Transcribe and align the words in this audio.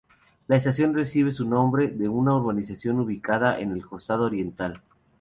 La 0.47 0.55
estación 0.55 0.95
recibe 0.95 1.31
su 1.31 1.45
nombre 1.47 1.89
de 1.89 2.09
una 2.09 2.35
urbanización 2.35 2.99
ubicada 3.01 3.59
en 3.59 3.71
el 3.71 3.85
costado 3.85 4.25
oriental. 4.25 4.81